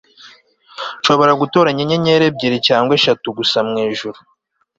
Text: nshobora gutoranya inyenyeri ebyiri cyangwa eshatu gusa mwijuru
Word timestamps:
nshobora 0.99 1.31
gutoranya 1.41 1.81
inyenyeri 1.83 2.23
ebyiri 2.29 2.57
cyangwa 2.67 2.91
eshatu 2.99 3.27
gusa 3.37 3.57
mwijuru 3.67 4.19